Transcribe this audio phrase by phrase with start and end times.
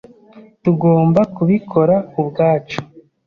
[0.63, 2.79] Tugomba kubikora ubwacu.